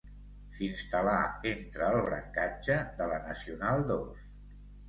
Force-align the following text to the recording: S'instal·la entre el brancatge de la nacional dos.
S'instal·la 0.53 1.13
entre 1.51 1.89
el 1.89 1.99
brancatge 2.07 2.79
de 3.03 3.11
la 3.15 3.23
nacional 3.29 3.87
dos. 3.93 4.27